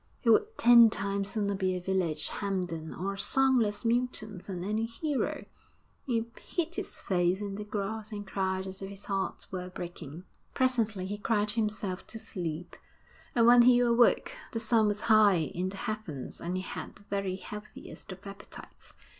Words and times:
he 0.19 0.31
would 0.31 0.57
ten 0.57 0.89
times 0.89 1.29
sooner 1.29 1.53
be 1.53 1.75
a 1.75 1.79
village 1.79 2.29
Hampden 2.29 2.91
or 2.91 3.13
a 3.13 3.19
songless 3.19 3.85
Milton 3.85 4.39
than 4.39 4.63
any 4.63 4.87
hero! 4.87 5.45
He 6.07 6.25
hid 6.43 6.73
his 6.75 6.99
face 6.99 7.39
in 7.39 7.53
the 7.53 7.63
grass 7.63 8.11
and 8.11 8.25
cried 8.25 8.65
as 8.65 8.81
if 8.81 8.89
his 8.89 9.05
heart 9.05 9.45
were 9.51 9.69
breaking. 9.69 10.23
Presently 10.55 11.05
he 11.05 11.19
cried 11.19 11.51
himself 11.51 12.07
to 12.07 12.17
sleep, 12.17 12.75
and 13.35 13.45
when 13.45 13.61
he 13.61 13.77
awoke 13.79 14.31
the 14.53 14.59
sun 14.59 14.87
was 14.87 15.01
high 15.01 15.35
in 15.37 15.69
the 15.69 15.77
heavens 15.77 16.41
and 16.41 16.57
he 16.57 16.63
had 16.63 16.95
the 16.95 17.03
very 17.03 17.35
healthiest 17.35 18.11
of 18.11 18.25
appetites. 18.25 18.95